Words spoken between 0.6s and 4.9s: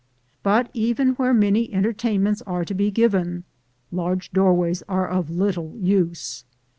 even where many entertainments are to be given large doorways